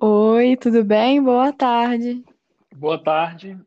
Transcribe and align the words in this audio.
Oi, 0.00 0.56
tudo 0.56 0.84
bem? 0.84 1.22
Boa 1.22 1.52
tarde. 1.52 2.24
Boa 2.74 3.02
tarde. 3.02 3.58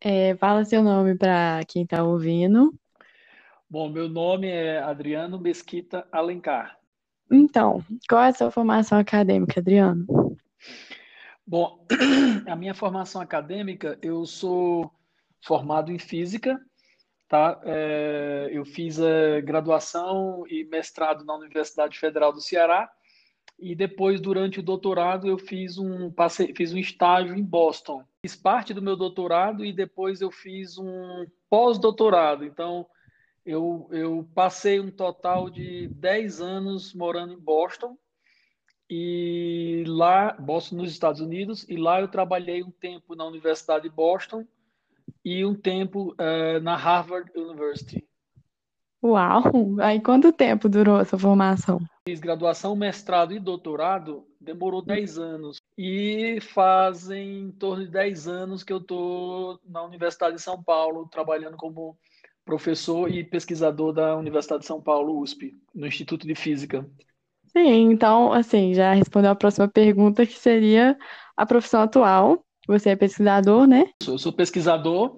É, 0.00 0.34
fala 0.36 0.64
seu 0.64 0.82
nome 0.82 1.16
para 1.16 1.60
quem 1.66 1.82
está 1.82 2.02
ouvindo. 2.02 2.72
Bom, 3.68 3.88
meu 3.88 4.08
nome 4.08 4.48
é 4.48 4.78
Adriano 4.78 5.38
Mesquita 5.38 6.06
Alencar. 6.12 6.78
Então, 7.30 7.84
qual 8.08 8.22
é 8.22 8.28
a 8.28 8.32
sua 8.32 8.50
formação 8.50 8.98
acadêmica, 8.98 9.60
Adriano? 9.60 10.06
Bom, 11.46 11.86
a 12.46 12.54
minha 12.54 12.74
formação 12.74 13.20
acadêmica, 13.20 13.98
eu 14.00 14.24
sou 14.24 14.90
formado 15.44 15.92
em 15.92 15.98
física, 15.98 16.58
tá? 17.28 17.60
É, 17.64 18.48
eu 18.52 18.64
fiz 18.64 19.00
a 19.00 19.40
graduação 19.40 20.44
e 20.48 20.64
mestrado 20.64 21.24
na 21.24 21.34
Universidade 21.34 21.98
Federal 21.98 22.32
do 22.32 22.40
Ceará 22.40 22.90
e 23.58 23.74
depois, 23.74 24.20
durante 24.20 24.60
o 24.60 24.62
doutorado, 24.62 25.28
eu 25.28 25.38
fiz 25.38 25.78
um, 25.78 26.10
passei, 26.10 26.52
fiz 26.54 26.72
um 26.72 26.78
estágio 26.78 27.34
em 27.34 27.42
Boston. 27.42 28.04
Fiz 28.24 28.34
parte 28.34 28.74
do 28.74 28.82
meu 28.82 28.96
doutorado 28.96 29.64
e 29.64 29.72
depois 29.72 30.20
eu 30.20 30.30
fiz 30.30 30.76
um 30.78 31.26
pós-doutorado. 31.48 32.44
Então, 32.44 32.86
eu, 33.44 33.88
eu 33.92 34.28
passei 34.34 34.80
um 34.80 34.90
total 34.90 35.48
de 35.48 35.88
10 35.88 36.40
anos 36.40 36.94
morando 36.94 37.34
em 37.34 37.38
Boston 37.38 37.96
e 38.88 39.84
lá, 39.86 40.32
Boston 40.32 40.76
nos 40.76 40.90
Estados 40.90 41.20
Unidos, 41.20 41.66
e 41.68 41.76
lá 41.76 42.00
eu 42.00 42.08
trabalhei 42.08 42.62
um 42.62 42.70
tempo 42.70 43.14
na 43.14 43.24
Universidade 43.24 43.88
de 43.88 43.94
Boston 43.94 44.46
e 45.24 45.44
um 45.44 45.54
tempo 45.54 46.14
uh, 46.14 46.60
na 46.62 46.76
Harvard 46.76 47.30
University. 47.34 48.06
Uau! 49.02 49.44
Aí 49.80 50.00
quanto 50.00 50.32
tempo 50.32 50.68
durou 50.68 50.98
essa 51.00 51.18
formação? 51.18 51.80
Fiz 52.06 52.20
graduação, 52.20 52.76
mestrado 52.76 53.32
e 53.32 53.40
doutorado, 53.40 54.26
demorou 54.38 54.82
10 54.82 55.18
anos. 55.18 55.56
E 55.78 56.38
fazem 56.52 57.44
em 57.44 57.50
torno 57.50 57.82
de 57.82 57.90
10 57.90 58.28
anos 58.28 58.62
que 58.62 58.74
eu 58.74 58.76
estou 58.76 59.58
na 59.66 59.82
Universidade 59.82 60.36
de 60.36 60.42
São 60.42 60.62
Paulo, 60.62 61.08
trabalhando 61.10 61.56
como 61.56 61.96
professor 62.44 63.10
e 63.10 63.24
pesquisador 63.24 63.94
da 63.94 64.18
Universidade 64.18 64.60
de 64.60 64.66
São 64.66 64.82
Paulo, 64.82 65.18
USP, 65.18 65.56
no 65.74 65.86
Instituto 65.86 66.26
de 66.26 66.34
Física. 66.34 66.86
Sim, 67.46 67.90
então, 67.90 68.34
assim, 68.34 68.74
já 68.74 68.92
respondeu 68.92 69.30
a 69.30 69.34
próxima 69.34 69.66
pergunta, 69.66 70.26
que 70.26 70.38
seria 70.38 70.98
a 71.34 71.46
profissão 71.46 71.80
atual. 71.80 72.44
Você 72.66 72.90
é 72.90 72.96
pesquisador, 72.96 73.66
né? 73.66 73.88
Eu 74.06 74.18
sou 74.18 74.30
pesquisador 74.30 75.16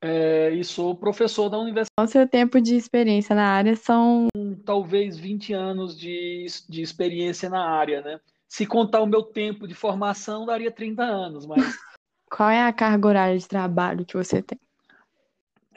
é, 0.00 0.50
e 0.50 0.64
sou 0.64 0.94
professor 0.94 1.48
da 1.48 1.58
universidade. 1.58 1.90
O 2.00 2.06
seu 2.06 2.28
tempo 2.28 2.60
de 2.60 2.76
experiência 2.76 3.34
na 3.34 3.48
área 3.48 3.74
são. 3.74 4.28
Talvez 4.64 5.18
20 5.18 5.52
anos 5.52 5.98
de, 5.98 6.46
de 6.68 6.82
experiência 6.82 7.50
na 7.50 7.68
área, 7.68 8.00
né? 8.00 8.20
Se 8.48 8.64
contar 8.64 9.02
o 9.02 9.06
meu 9.06 9.22
tempo 9.22 9.66
de 9.66 9.74
formação, 9.74 10.46
daria 10.46 10.70
30 10.70 11.02
anos, 11.02 11.46
mas. 11.46 11.58
Qual 12.30 12.50
é 12.50 12.62
a 12.62 12.72
carga 12.72 13.08
horária 13.08 13.38
de 13.38 13.48
trabalho 13.48 14.04
que 14.04 14.16
você 14.16 14.42
tem? 14.42 14.60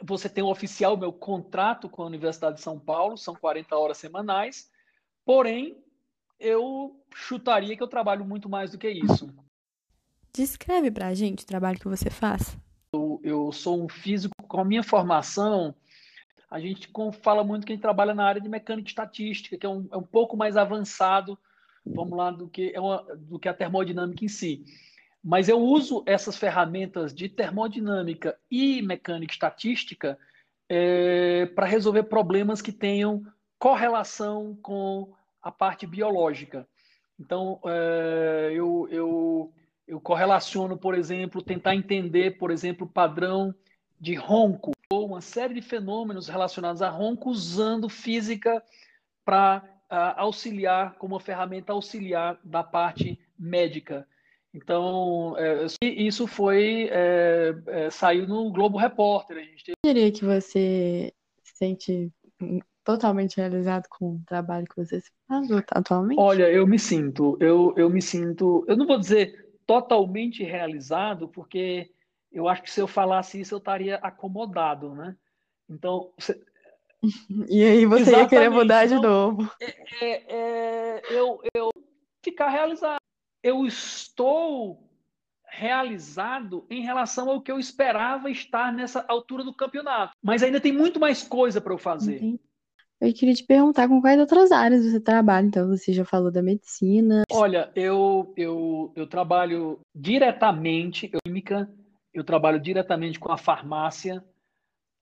Você 0.04 0.28
tem 0.28 0.44
o 0.44 0.50
oficial, 0.50 0.98
meu 0.98 1.14
contrato 1.14 1.88
com 1.88 2.04
a 2.04 2.08
Universidade 2.08 2.58
de 2.58 2.62
São 2.62 2.78
Paulo, 2.78 3.18
são 3.18 3.36
40 3.36 3.78
horas 3.78 3.98
semanais, 3.98 4.70
porém, 5.24 5.78
eu 6.40 7.00
chutaria 7.14 7.78
que 7.78 7.84
eu 7.84 7.88
trabalho 7.88 8.26
muito 8.26 8.50
mais 8.50 8.72
do 8.72 8.78
que 8.78 8.90
isso. 8.90 9.34
Descreve 10.34 10.92
pra 10.92 11.14
gente 11.14 11.44
o 11.44 11.48
trabalho 11.48 11.80
que 11.80 11.88
você 11.88 12.10
faz 12.10 12.58
eu 13.24 13.52
sou 13.52 13.84
um 13.84 13.88
físico 13.88 14.36
com 14.48 14.60
a 14.60 14.66
minha 14.66 14.84
formação. 14.84 15.74
A 16.50 16.60
gente 16.60 16.92
fala 17.22 17.44
muito 17.44 17.66
que 17.66 17.72
a 17.72 17.76
gente 17.76 17.82
trabalha 17.82 18.14
na 18.14 18.26
área 18.26 18.42
de 18.42 18.50
mecânica 18.50 18.90
estatística, 18.90 19.58
que 19.58 19.66
é 19.66 19.70
um, 19.70 19.88
é 19.92 19.98
um 19.98 20.04
pouco 20.04 20.36
mais 20.36 20.58
avançado, 20.58 21.40
vamos 21.86 22.18
lá, 22.18 22.32
do 22.32 22.50
que, 22.50 22.72
é 22.76 22.80
uma, 22.80 23.04
do 23.16 23.40
que 23.40 23.48
a 23.48 23.54
termodinâmica 23.54 24.26
em 24.26 24.28
si. 24.28 24.66
Mas 25.24 25.48
eu 25.48 25.60
uso 25.60 26.04
essas 26.06 26.36
ferramentas 26.36 27.14
de 27.14 27.30
termodinâmica 27.30 28.38
e 28.50 28.82
mecânica 28.82 29.32
estatística 29.32 30.18
é, 30.68 31.46
para 31.46 31.66
resolver 31.66 32.04
problemas 32.04 32.62
que 32.62 32.72
tenham 32.72 33.24
correlação 33.58 34.58
com 34.62 35.14
a 35.42 35.52
parte 35.52 35.88
biológica. 35.88 36.68
Então, 37.18 37.62
é, 37.66 38.52
eu, 38.54 38.88
eu 38.90 39.54
eu 39.92 40.00
correlaciono, 40.00 40.78
por 40.78 40.96
exemplo, 40.96 41.42
tentar 41.42 41.76
entender, 41.76 42.38
por 42.38 42.50
exemplo, 42.50 42.88
o 42.88 42.90
padrão 42.90 43.54
de 44.00 44.16
ronco, 44.16 44.72
ou 44.90 45.06
uma 45.06 45.20
série 45.20 45.54
de 45.54 45.62
fenômenos 45.62 46.30
relacionados 46.30 46.82
a 46.82 46.90
ronco 46.90 47.30
usando 47.30 47.90
física 47.90 48.64
para 49.26 49.62
uh, 49.92 50.16
auxiliar, 50.16 50.96
como 50.96 51.16
uma 51.16 51.20
ferramenta 51.20 51.74
auxiliar 51.74 52.40
da 52.42 52.64
parte 52.64 53.20
médica. 53.38 54.08
Então, 54.54 55.36
é, 55.38 55.66
isso 55.84 56.26
foi 56.26 56.88
é, 56.90 57.54
é, 57.68 57.90
saiu 57.90 58.26
no 58.26 58.50
Globo 58.50 58.78
Repórter. 58.78 59.38
A 59.38 59.42
gente 59.42 59.66
teve... 59.66 59.76
Eu 59.84 59.94
diria 59.94 60.12
que 60.12 60.24
você 60.24 61.14
se 61.44 61.58
sente 61.58 62.12
totalmente 62.86 63.36
realizado 63.36 63.88
com 63.90 64.16
o 64.16 64.22
trabalho 64.26 64.66
que 64.68 64.78
você 64.78 65.02
faz 65.28 65.50
atualmente? 65.72 66.18
Olha, 66.20 66.50
eu 66.50 66.66
me 66.66 66.80
sinto, 66.80 67.38
eu, 67.42 67.74
eu 67.76 67.90
me 67.90 68.02
sinto, 68.02 68.66
eu 68.70 68.78
não 68.78 68.88
vou 68.88 68.98
dizer 68.98 69.51
totalmente 69.72 70.44
realizado, 70.44 71.30
porque 71.30 71.90
eu 72.32 72.50
acho 72.50 72.64
que 72.64 72.72
se 72.72 72.82
eu 72.82 72.88
falasse 72.88 73.40
isso 73.40 73.54
eu 73.54 73.60
estaria 73.60 73.96
acomodado, 73.98 74.94
né? 74.94 75.16
Então. 75.70 76.12
Você... 76.18 76.40
E 77.50 77.64
aí 77.64 77.84
você 77.84 78.04
Exatamente. 78.04 78.22
ia 78.22 78.30
querer 78.30 78.50
mudar 78.50 78.86
de 78.86 78.94
novo. 78.94 79.52
É, 79.60 80.06
é, 80.06 80.24
é, 80.30 81.02
eu, 81.10 81.42
eu 81.52 81.72
ficar 82.24 82.50
realizado. 82.50 83.00
Eu 83.42 83.66
estou 83.66 84.88
realizado 85.44 86.64
em 86.70 86.84
relação 86.84 87.28
ao 87.28 87.42
que 87.42 87.52
eu 87.52 87.58
esperava 87.58 88.30
estar 88.30 88.72
nessa 88.72 89.04
altura 89.08 89.44
do 89.44 89.52
campeonato. 89.52 90.14
Mas 90.22 90.44
ainda 90.44 90.62
tem 90.62 90.72
muito 90.72 91.00
mais 91.00 91.24
coisa 91.24 91.60
para 91.60 91.74
eu 91.74 91.80
fazer. 91.80 92.18
Entendi. 92.18 92.40
Eu 93.02 93.12
queria 93.12 93.34
te 93.34 93.44
perguntar 93.44 93.88
com 93.88 94.00
quais 94.00 94.20
outras 94.20 94.52
áreas 94.52 94.86
você 94.86 95.00
trabalha. 95.00 95.48
Então, 95.48 95.68
você 95.68 95.92
já 95.92 96.06
falou 96.06 96.32
da 96.32 96.44
medicina. 96.44 97.24
Olha, 97.32 97.72
eu, 97.76 98.32
eu, 98.38 98.94
eu 98.96 99.08
trabalho 99.08 99.80
diretamente, 99.94 101.10
eu, 101.12 101.20
química, 101.26 101.68
eu 102.14 102.24
trabalho 102.24 102.60
diretamente 102.60 103.20
com 103.20 103.32
a 103.32 103.38
farmácia, 103.38 104.24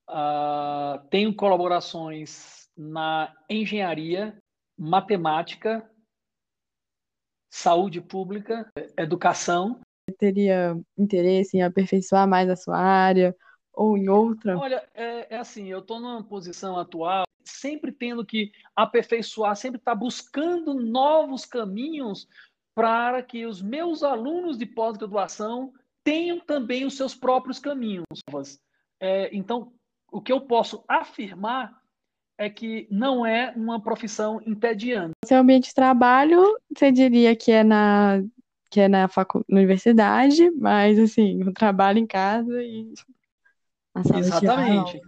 uh, 0.09 1.05
tenho 1.09 1.35
colaborações 1.35 2.69
na 2.77 3.35
engenharia, 3.49 4.37
matemática, 4.77 5.85
saúde 7.51 7.99
pública, 7.99 8.65
educação. 8.97 9.81
Você 10.09 10.15
teria 10.17 10.79
interesse 10.97 11.57
em 11.57 11.63
aperfeiçoar 11.63 12.25
mais 12.25 12.49
a 12.49 12.55
sua 12.55 12.77
área 12.77 13.35
ou 13.73 13.97
em 13.97 14.07
outra? 14.07 14.57
Olha, 14.57 14.87
é, 14.93 15.35
é 15.35 15.37
assim, 15.37 15.67
eu 15.67 15.79
estou 15.79 15.99
numa 15.99 16.23
posição 16.23 16.77
atual 16.77 17.25
sempre 17.49 17.91
tendo 17.91 18.25
que 18.25 18.51
aperfeiçoar, 18.75 19.55
sempre 19.55 19.79
estar 19.79 19.91
tá 19.91 19.97
buscando 19.97 20.73
novos 20.73 21.45
caminhos 21.45 22.27
para 22.73 23.21
que 23.21 23.45
os 23.45 23.61
meus 23.61 24.03
alunos 24.03 24.57
de 24.57 24.65
pós-graduação 24.65 25.73
tenham 26.03 26.39
também 26.39 26.85
os 26.85 26.95
seus 26.95 27.13
próprios 27.13 27.59
caminhos. 27.59 28.05
É, 29.01 29.29
então, 29.35 29.73
o 30.11 30.21
que 30.21 30.31
eu 30.31 30.41
posso 30.41 30.83
afirmar 30.87 31.77
é 32.37 32.49
que 32.49 32.87
não 32.89 33.25
é 33.25 33.53
uma 33.55 33.81
profissão 33.81 34.41
entediante. 34.45 35.11
Seu 35.25 35.39
ambiente 35.39 35.67
de 35.67 35.75
trabalho, 35.75 36.57
você 36.73 36.91
diria 36.91 37.35
que 37.35 37.51
é 37.51 37.63
na 37.63 38.23
que 38.71 38.79
é 38.79 38.87
na, 38.87 39.07
facu 39.07 39.43
na 39.49 39.57
universidade, 39.57 40.51
mas 40.51 40.99
assim, 40.99 41.43
o 41.43 41.51
trabalho 41.51 41.97
em 41.97 42.05
casa 42.05 42.61
e 42.63 42.93
Exatamente. 44.15 45.01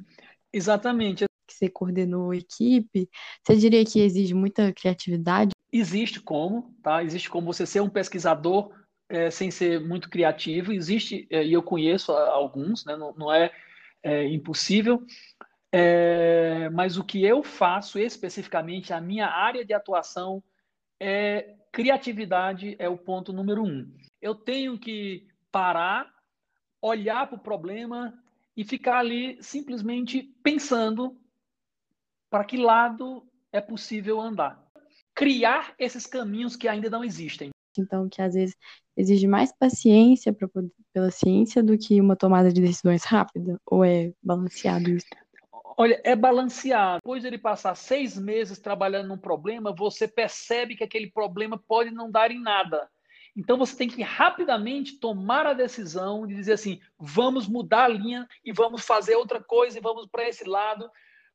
Exatamente 0.52 1.31
você 1.62 1.70
coordenou 1.70 2.34
equipe, 2.34 3.08
você 3.46 3.56
diria 3.56 3.86
que 3.86 4.00
exige 4.00 4.34
muita 4.34 4.74
criatividade? 4.74 5.52
Existe 5.72 6.20
como, 6.20 6.76
tá? 6.82 7.04
Existe 7.04 7.30
como 7.30 7.54
você 7.54 7.66
ser 7.66 7.82
um 7.82 7.90
pesquisador 7.90 8.74
é, 9.08 9.30
sem 9.30 9.52
ser 9.52 9.80
muito 9.80 10.10
criativo. 10.10 10.74
Existe, 10.74 11.28
é, 11.30 11.46
e 11.46 11.54
eu 11.54 11.62
conheço 11.62 12.12
alguns, 12.12 12.84
né? 12.86 12.96
não, 12.96 13.14
não 13.14 13.32
é, 13.32 13.52
é, 14.02 14.28
impossível. 14.28 15.06
É, 15.72 16.70
mas 16.72 16.98
o 16.98 17.04
que 17.04 17.24
eu 17.24 17.44
faço 17.44 18.00
especificamente, 18.00 18.92
a 18.92 19.00
minha 19.00 19.28
área 19.28 19.64
de 19.64 19.74
atuação 19.74 20.44
é 21.00 21.56
criatividade 21.72 22.76
é 22.78 22.90
o 22.90 22.98
ponto 22.98 23.32
número 23.32 23.64
um. 23.64 23.90
Eu 24.22 24.36
tenho 24.36 24.78
que 24.78 25.26
parar, 25.52 26.12
olhar 26.82 27.28
para 27.28 27.38
o 27.38 27.42
problema 27.42 28.14
e 28.58 28.66
ficar 28.66 29.00
ali 29.00 29.38
simplesmente 29.42 30.24
pensando 30.44 31.18
para 32.32 32.46
que 32.46 32.56
lado 32.56 33.28
é 33.52 33.60
possível 33.60 34.20
andar. 34.22 34.58
Criar 35.14 35.76
esses 35.78 36.08
caminhos 36.08 36.56
que 36.56 36.68
ainda 36.68 36.90
não 36.90 37.04
existem. 37.04 37.50
Então, 37.78 38.08
que 38.10 38.22
às 38.22 38.34
vezes 38.34 38.56
exige 38.96 39.28
mais 39.28 39.52
paciência 39.52 40.34
pra, 40.34 40.48
pela 40.94 41.12
ciência 41.12 41.62
do 41.62 41.78
que 41.78 42.00
uma 42.00 42.16
tomada 42.16 42.52
de 42.52 42.62
decisões 42.62 43.04
rápida? 43.04 43.60
Ou 43.66 43.84
é 43.84 44.14
balanceado 44.24 44.90
isso? 44.90 45.06
Olha, 45.78 46.02
é 46.04 46.16
balanceado. 46.16 47.00
Depois 47.04 47.22
de 47.22 47.28
ele 47.28 47.38
passar 47.38 47.76
seis 47.76 48.18
meses 48.18 48.60
trabalhando 48.60 49.10
num 49.10 49.18
problema, 49.18 49.76
você 49.76 50.08
percebe 50.08 50.76
que 50.76 50.84
aquele 50.84 51.12
problema 51.12 51.62
pode 51.68 51.92
não 51.92 52.10
dar 52.10 52.32
em 52.32 52.42
nada. 52.42 52.90
Então 53.36 53.58
você 53.58 53.76
tem 53.76 53.88
que 53.88 54.02
rapidamente 54.02 55.00
tomar 55.00 55.46
a 55.46 55.54
decisão 55.54 56.28
de 56.28 56.36
dizer 56.36 56.54
assim: 56.54 56.80
vamos 57.00 57.48
mudar 57.48 57.86
a 57.86 57.90
linha 57.90 58.28
e 58.44 58.52
vamos 58.52 58.86
fazer 58.86 59.16
outra 59.16 59.42
coisa 59.42 59.78
e 59.78 59.82
vamos 59.82 60.06
para 60.08 60.28
esse 60.28 60.44
lado. 60.44 60.90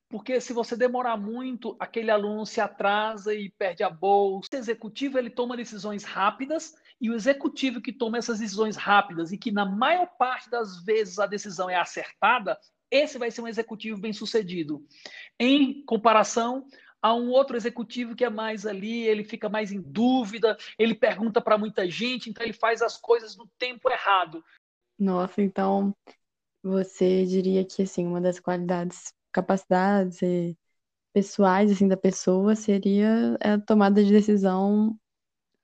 Porque 0.08 0.40
se 0.40 0.52
você 0.52 0.76
demorar 0.76 1.16
muito, 1.16 1.76
aquele 1.80 2.10
aluno 2.10 2.46
se 2.46 2.60
atrasa 2.60 3.34
e 3.34 3.50
perde 3.50 3.82
a 3.82 3.90
bolsa. 3.90 4.48
O 4.52 4.56
executivo 4.56 5.18
ele 5.18 5.30
toma 5.30 5.56
decisões 5.56 6.04
rápidas 6.04 6.74
e 7.00 7.10
o 7.10 7.14
executivo 7.14 7.80
que 7.80 7.92
toma 7.92 8.18
essas 8.18 8.38
decisões 8.38 8.76
rápidas 8.76 9.32
e 9.32 9.38
que 9.38 9.50
na 9.50 9.64
maior 9.64 10.06
parte 10.18 10.48
das 10.48 10.84
vezes 10.84 11.18
a 11.18 11.26
decisão 11.26 11.68
é 11.68 11.74
acertada, 11.74 12.58
esse 12.90 13.18
vai 13.18 13.30
ser 13.30 13.42
um 13.42 13.48
executivo 13.48 14.00
bem 14.00 14.12
sucedido. 14.12 14.86
Em 15.38 15.84
comparação 15.84 16.66
a 17.02 17.14
um 17.14 17.30
outro 17.30 17.56
executivo 17.56 18.16
que 18.16 18.24
é 18.24 18.30
mais 18.30 18.66
ali, 18.66 19.02
ele 19.02 19.24
fica 19.24 19.48
mais 19.48 19.70
em 19.70 19.80
dúvida, 19.80 20.56
ele 20.78 20.94
pergunta 20.94 21.40
para 21.40 21.58
muita 21.58 21.88
gente, 21.88 22.30
então 22.30 22.44
ele 22.44 22.52
faz 22.52 22.82
as 22.82 22.96
coisas 22.96 23.36
no 23.36 23.48
tempo 23.58 23.90
errado. 23.90 24.42
Nossa, 24.98 25.42
então 25.42 25.94
você 26.62 27.24
diria 27.24 27.64
que 27.64 27.82
assim, 27.82 28.06
uma 28.06 28.20
das 28.20 28.40
qualidades, 28.40 29.12
capacidades 29.36 30.18
pessoais 31.12 31.70
assim 31.70 31.86
da 31.86 31.96
pessoa 31.96 32.54
seria 32.54 33.36
a 33.40 33.58
tomada 33.58 34.02
de 34.02 34.10
decisão 34.10 34.98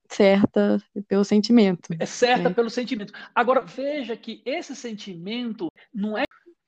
certa 0.09 0.83
pelo 1.09 1.25
sentimento. 1.25 1.89
É 1.99 2.05
certa 2.05 2.51
né? 2.51 2.55
pelo 2.55 2.69
sentimento. 2.69 3.13
Agora 3.35 3.63
veja 3.63 4.17
que 4.17 4.43
esse 4.45 4.77
sentimento 4.77 5.69
não 5.93 6.17
é 6.17 6.25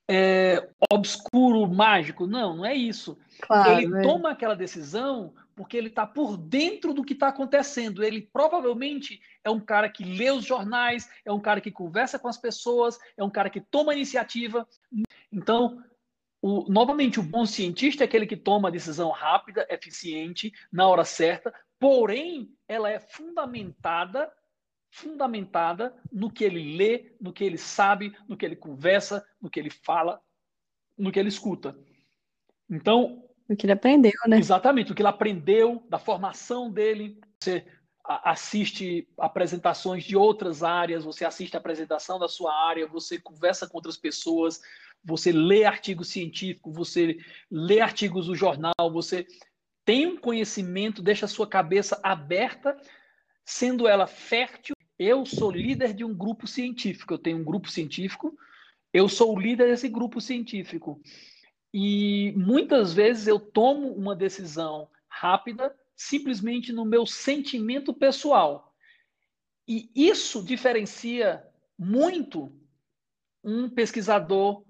é, 0.07 0.69
obscuro, 0.93 1.67
mágico. 1.67 2.27
Não, 2.27 2.57
não 2.57 2.65
é 2.65 2.75
isso. 2.75 3.19
Claro, 3.41 3.73
ele 3.73 3.89
né? 3.89 4.03
toma 4.03 4.31
aquela 4.31 4.55
decisão 4.55 5.33
porque 5.57 5.77
ele 5.77 5.89
está 5.89 6.07
por 6.07 6.37
dentro 6.37 6.93
do 6.93 7.05
que 7.05 7.15
está 7.15 7.29
acontecendo. 7.29 8.03
Ele 8.03 8.29
provavelmente 8.33 9.21
é 9.43 9.49
um 9.49 9.61
cara 9.61 9.89
que 9.89 10.05
lê 10.05 10.31
os 10.31 10.45
jornais, 10.45 11.09
é 11.25 11.33
um 11.33 11.41
cara 11.41 11.61
que 11.61 11.71
conversa 11.71 12.19
com 12.19 12.29
as 12.29 12.37
pessoas, 12.37 12.99
é 13.17 13.25
um 13.25 13.31
cara 13.31 13.49
que 13.49 13.61
toma 13.61 13.95
iniciativa. 13.95 14.67
Então, 15.33 15.83
o, 16.47 16.71
novamente, 16.71 17.19
o 17.19 17.23
bom 17.23 17.47
cientista 17.47 18.05
é 18.05 18.07
aquele 18.07 18.27
que 18.27 18.37
toma 18.37 18.69
a 18.69 18.71
decisão 18.71 19.09
rápida, 19.11 19.67
eficiente, 19.71 20.53
na 20.71 20.87
hora 20.87 21.03
certa, 21.03 21.55
porém, 21.79 22.55
ela 22.69 22.91
é 22.91 23.01
fundamentada 23.01 24.31
fundamentada 24.91 25.93
no 26.13 26.31
que 26.31 26.45
ele 26.45 26.77
lê, 26.77 27.17
no 27.19 27.33
que 27.33 27.43
ele 27.43 27.57
sabe, 27.57 28.15
no 28.29 28.37
que 28.37 28.45
ele 28.45 28.55
conversa, 28.55 29.27
no 29.41 29.49
que 29.49 29.59
ele 29.59 29.71
fala, 29.71 30.21
no 30.99 31.11
que 31.11 31.19
ele 31.19 31.31
escuta. 31.31 31.77
Então. 32.71 33.25
O 33.49 33.57
que 33.57 33.65
ele 33.65 33.73
aprendeu, 33.73 34.13
né? 34.29 34.39
Exatamente, 34.39 34.93
o 34.93 34.95
que 34.95 35.01
ele 35.01 35.09
aprendeu, 35.09 35.83
da 35.89 35.99
formação 35.99 36.71
dele. 36.71 37.19
Você 37.41 37.67
assiste 38.07 39.09
apresentações 39.19 40.05
de 40.05 40.17
outras 40.17 40.63
áreas, 40.63 41.05
você 41.05 41.25
assiste 41.25 41.55
a 41.55 41.59
apresentação 41.59 42.19
da 42.19 42.29
sua 42.29 42.55
área, 42.55 42.87
você 42.87 43.19
conversa 43.19 43.67
com 43.67 43.79
outras 43.79 43.97
pessoas, 43.97 44.61
você 45.03 45.33
lê 45.33 45.65
artigos 45.65 46.09
científicos, 46.09 46.75
você 46.75 47.19
lê 47.51 47.81
artigos 47.81 48.27
do 48.27 48.35
jornal, 48.35 48.93
você 48.93 49.27
tem 49.85 50.07
um 50.07 50.17
conhecimento, 50.17 51.03
deixa 51.03 51.25
a 51.27 51.29
sua 51.29 51.47
cabeça 51.47 51.99
aberta, 52.03 52.77
sendo 53.45 53.89
ela 53.89 54.07
fértil 54.07 54.75
eu 54.99 55.27
sou 55.27 55.51
líder 55.51 55.93
de 55.93 56.05
um 56.05 56.15
grupo 56.15 56.47
científico, 56.47 57.15
eu 57.15 57.19
tenho 57.19 57.39
um 57.39 57.45
grupo 57.45 57.69
científico, 57.69 58.37
eu 58.93 59.09
sou 59.09 59.35
o 59.35 59.41
líder 59.41 59.69
desse 59.69 59.89
grupo 59.89 60.21
científico. 60.21 61.01
E 61.73 62.33
muitas 62.37 62.95
vezes 62.95 63.27
eu 63.27 63.41
tomo 63.41 63.93
uma 63.93 64.15
decisão 64.15 64.89
rápida 65.09 65.75
simplesmente 65.97 66.73
no 66.73 66.85
meu 66.85 67.07
sentimento 67.07 67.93
pessoal. 67.93 68.75
E 69.67 69.91
isso 69.95 70.45
diferencia 70.45 71.45
muito 71.79 72.53
um 73.43 73.69
pesquisador 73.69 74.65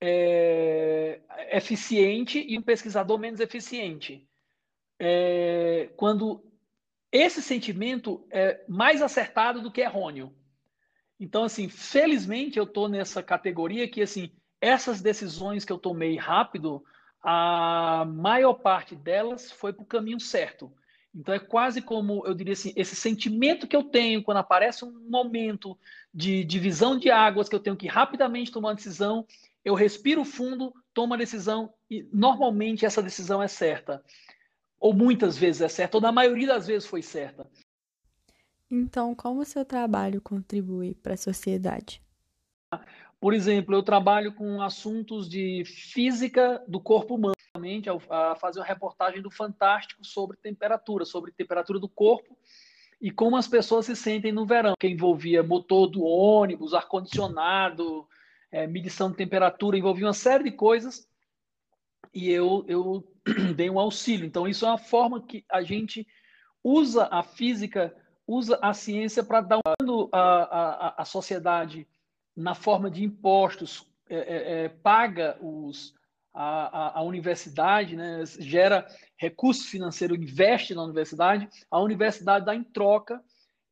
é, 0.00 1.20
eficiente 1.52 2.44
e 2.48 2.58
um 2.58 2.62
pesquisador 2.62 3.18
menos 3.18 3.40
eficiente. 3.40 4.28
É, 4.98 5.90
quando 5.96 6.44
esse 7.10 7.40
sentimento 7.40 8.26
é 8.30 8.64
mais 8.68 9.00
acertado 9.00 9.62
do 9.62 9.72
que 9.72 9.80
errôneo. 9.80 10.34
Então, 11.18 11.44
assim, 11.44 11.68
felizmente 11.68 12.58
eu 12.58 12.64
estou 12.64 12.88
nessa 12.88 13.22
categoria 13.22 13.88
que, 13.88 14.02
assim, 14.02 14.30
essas 14.60 15.00
decisões 15.00 15.64
que 15.64 15.72
eu 15.72 15.78
tomei 15.78 16.16
rápido, 16.16 16.84
a 17.22 18.04
maior 18.06 18.54
parte 18.54 18.94
delas 18.94 19.50
foi 19.50 19.72
para 19.72 19.82
o 19.82 19.86
caminho 19.86 20.20
certo. 20.20 20.72
Então, 21.14 21.34
é 21.34 21.38
quase 21.38 21.80
como, 21.80 22.24
eu 22.26 22.34
diria 22.34 22.52
assim, 22.52 22.72
esse 22.76 22.94
sentimento 22.94 23.66
que 23.66 23.74
eu 23.74 23.84
tenho 23.84 24.22
quando 24.22 24.38
aparece 24.38 24.84
um 24.84 24.92
momento 25.08 25.76
de 26.14 26.44
divisão 26.44 26.98
de 26.98 27.10
águas, 27.10 27.48
que 27.48 27.54
eu 27.54 27.60
tenho 27.60 27.76
que 27.76 27.88
rapidamente 27.88 28.52
tomar 28.52 28.68
uma 28.68 28.74
decisão, 28.74 29.26
eu 29.64 29.74
respiro 29.74 30.24
fundo, 30.24 30.72
tomo 30.94 31.14
a 31.14 31.16
decisão 31.16 31.72
e, 31.90 32.06
normalmente, 32.12 32.84
essa 32.84 33.02
decisão 33.02 33.42
é 33.42 33.48
certa 33.48 34.04
ou 34.80 34.94
muitas 34.94 35.36
vezes 35.36 35.60
é 35.60 35.68
certa, 35.68 35.96
ou 35.96 36.00
na 36.00 36.12
maioria 36.12 36.46
das 36.46 36.66
vezes 36.66 36.88
foi 36.88 37.02
certa. 37.02 37.48
Então, 38.70 39.14
como 39.14 39.40
o 39.40 39.44
seu 39.44 39.64
trabalho 39.64 40.20
contribui 40.20 40.94
para 40.94 41.14
a 41.14 41.16
sociedade? 41.16 42.02
Por 43.20 43.34
exemplo, 43.34 43.74
eu 43.74 43.82
trabalho 43.82 44.32
com 44.32 44.62
assuntos 44.62 45.28
de 45.28 45.64
física 45.64 46.62
do 46.68 46.80
corpo 46.80 47.16
humano, 47.16 47.34
a 48.08 48.36
fazer 48.36 48.60
uma 48.60 48.66
reportagem 48.66 49.20
do 49.20 49.30
Fantástico 49.30 50.04
sobre 50.04 50.36
temperatura, 50.36 51.04
sobre 51.04 51.32
temperatura 51.32 51.80
do 51.80 51.88
corpo 51.88 52.36
e 53.00 53.10
como 53.10 53.36
as 53.36 53.48
pessoas 53.48 53.86
se 53.86 53.96
sentem 53.96 54.30
no 54.30 54.46
verão, 54.46 54.74
que 54.78 54.88
envolvia 54.88 55.42
motor 55.42 55.88
do 55.88 56.02
ônibus, 56.04 56.74
ar-condicionado, 56.74 58.06
é, 58.50 58.66
medição 58.66 59.10
de 59.10 59.16
temperatura, 59.16 59.76
envolvia 59.76 60.06
uma 60.06 60.12
série 60.12 60.44
de 60.44 60.52
coisas 60.52 61.08
e 62.14 62.30
eu, 62.30 62.64
eu 62.68 63.04
dei 63.56 63.68
um 63.70 63.78
auxílio. 63.78 64.26
Então, 64.26 64.46
isso 64.46 64.64
é 64.64 64.68
uma 64.68 64.78
forma 64.78 65.20
que 65.20 65.44
a 65.50 65.62
gente 65.62 66.06
usa 66.62 67.08
a 67.10 67.22
física, 67.22 67.94
usa 68.26 68.58
a 68.62 68.72
ciência 68.72 69.22
para 69.22 69.40
dar 69.40 69.58
um 69.58 70.08
a, 70.12 70.18
a, 70.18 71.02
a 71.02 71.04
sociedade 71.04 71.86
na 72.38 72.54
forma 72.54 72.88
de 72.88 73.02
impostos, 73.02 73.84
é, 74.08 74.16
é, 74.16 74.64
é, 74.64 74.68
paga 74.68 75.36
os, 75.40 75.92
a, 76.32 77.00
a, 77.00 77.02
universidade, 77.02 77.96
né, 77.96 78.22
gera 78.38 78.86
recurso 79.16 79.68
financeiro, 79.68 80.14
investe 80.14 80.72
na 80.72 80.84
universidade, 80.84 81.48
a 81.68 81.80
universidade 81.80 82.46
dá 82.46 82.54
em 82.54 82.62
troca 82.62 83.20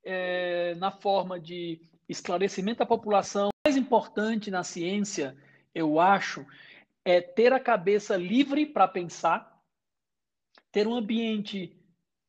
é, 0.04 0.74
na 0.74 0.90
forma 0.90 1.38
de 1.38 1.80
esclarecimento 2.08 2.80
da 2.80 2.86
população. 2.86 3.48
O 3.50 3.68
mais 3.68 3.76
importante 3.76 4.50
na 4.50 4.64
ciência, 4.64 5.36
eu 5.72 6.00
acho, 6.00 6.44
é 7.04 7.20
ter 7.20 7.52
a 7.52 7.60
cabeça 7.60 8.16
livre 8.16 8.66
para 8.66 8.88
pensar, 8.88 9.62
ter 10.72 10.88
um 10.88 10.96
ambiente 10.96 11.80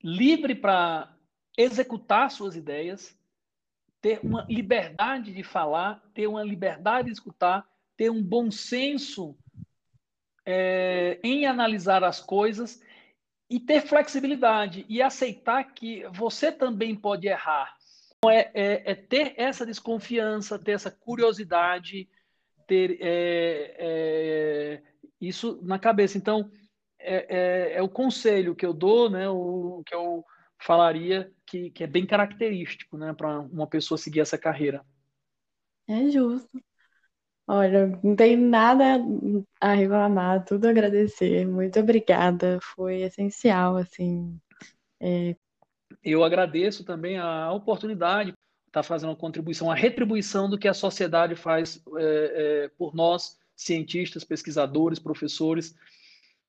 livre 0.03 0.53
para 0.53 1.17
executar 1.57 2.29
suas 2.29 2.55
ideias, 2.55 3.16
ter 4.07 4.21
uma 4.23 4.45
liberdade 4.47 5.33
de 5.33 5.43
falar, 5.43 6.01
ter 6.13 6.27
uma 6.27 6.41
liberdade 6.41 7.07
de 7.07 7.13
escutar, 7.13 7.67
ter 7.97 8.09
um 8.09 8.23
bom 8.23 8.49
senso 8.49 9.37
é, 10.45 11.19
em 11.21 11.45
analisar 11.45 12.05
as 12.05 12.21
coisas 12.21 12.81
e 13.49 13.59
ter 13.59 13.81
flexibilidade 13.81 14.85
e 14.87 15.01
aceitar 15.01 15.61
que 15.73 16.07
você 16.07 16.53
também 16.53 16.95
pode 16.95 17.27
errar. 17.27 17.75
Então, 18.17 18.31
é, 18.31 18.49
é, 18.53 18.91
é 18.91 18.95
ter 18.95 19.33
essa 19.35 19.65
desconfiança, 19.65 20.57
ter 20.57 20.71
essa 20.71 20.89
curiosidade, 20.89 22.07
ter 22.65 22.97
é, 23.01 23.75
é, 23.77 24.83
isso 25.19 25.59
na 25.63 25.77
cabeça. 25.77 26.17
Então, 26.17 26.49
é, 26.97 27.73
é, 27.75 27.81
o 27.81 27.89
conselho 27.89 28.55
que 28.55 28.65
eu 28.65 28.71
dou, 28.71 29.09
né, 29.09 29.27
o 29.27 29.83
que 29.85 29.93
eu 29.93 30.23
falaria 30.59 31.31
que, 31.45 31.69
que 31.71 31.83
é 31.83 31.87
bem 31.87 32.05
característico 32.05 32.97
né, 32.97 33.13
para 33.13 33.39
uma 33.39 33.67
pessoa 33.67 33.97
seguir 33.97 34.21
essa 34.21 34.37
carreira. 34.37 34.85
É 35.87 36.09
justo. 36.09 36.61
Olha, 37.49 37.87
não 38.03 38.15
tem 38.15 38.35
nada 38.35 38.99
a 39.61 39.73
reclamar, 39.73 40.43
tudo 40.43 40.65
a 40.65 40.69
agradecer. 40.69 41.47
Muito 41.47 41.79
obrigada, 41.79 42.59
foi 42.61 43.01
essencial, 43.01 43.77
assim. 43.77 44.37
É... 44.99 45.35
Eu 46.03 46.23
agradeço 46.23 46.83
também 46.83 47.17
a 47.17 47.51
oportunidade 47.53 48.33
está 48.67 48.83
fazendo 48.83 49.09
uma 49.09 49.15
contribuição, 49.15 49.67
uma 49.67 49.75
retribuição 49.75 50.49
do 50.49 50.57
que 50.57 50.67
a 50.67 50.73
sociedade 50.73 51.35
faz 51.35 51.81
é, 51.97 52.63
é, 52.65 52.71
por 52.77 52.93
nós, 52.93 53.37
cientistas, 53.55 54.23
pesquisadores, 54.23 54.99
professores. 54.99 55.73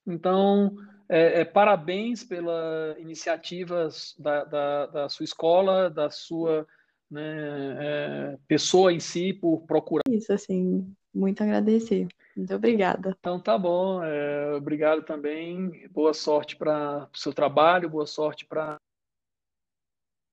Então, 0.08 0.74
é, 1.08 1.40
é 1.40 1.44
parabéns 1.44 2.24
pela 2.24 2.96
iniciativa 2.98 3.88
da, 4.18 4.44
da, 4.44 4.86
da, 4.86 5.08
sua 5.08 5.24
escola, 5.24 5.90
da 5.90 6.10
sua, 6.10 6.66
né, 7.10 7.76
é, 7.80 8.38
pessoa 8.46 8.92
em 8.92 9.00
si 9.00 9.32
por 9.32 9.66
procurar. 9.66 10.02
Isso, 10.10 10.32
assim, 10.32 10.90
muito 11.14 11.42
agradecer. 11.42 12.08
Muito 12.36 12.54
obrigada. 12.54 13.16
Então 13.18 13.40
tá 13.40 13.58
bom, 13.58 14.02
é, 14.02 14.54
obrigado 14.54 15.02
também. 15.02 15.88
Boa 15.88 16.14
sorte 16.14 16.56
para 16.56 17.08
o 17.12 17.18
seu 17.18 17.32
trabalho, 17.32 17.90
boa 17.90 18.06
sorte 18.06 18.46
para 18.46 18.76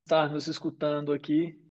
estar 0.06 0.30
nos 0.30 0.48
escutando 0.48 1.12
aqui. 1.12 1.60